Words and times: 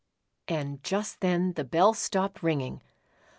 And 0.47 0.83
just 0.83 1.19
then 1.19 1.53
the 1.53 1.63
bell 1.63 1.93
stopped 1.93 2.41
ringing. 2.41 2.81